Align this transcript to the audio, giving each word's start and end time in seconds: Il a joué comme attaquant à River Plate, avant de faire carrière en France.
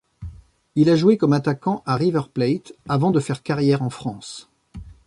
Il 0.73 0.89
a 0.89 0.95
joué 0.95 1.15
comme 1.15 1.31
attaquant 1.33 1.83
à 1.85 1.95
River 1.95 2.21
Plate, 2.33 2.73
avant 2.89 3.11
de 3.11 3.19
faire 3.19 3.43
carrière 3.43 3.83
en 3.83 3.91
France. 3.91 4.49